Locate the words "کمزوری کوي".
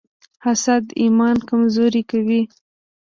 1.49-2.41